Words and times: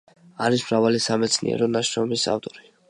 არის 0.45 0.63
მრავალი 0.69 1.03
სამეცნიერო 1.09 1.71
ნაშრომის 1.77 2.29
ავტორი. 2.37 2.71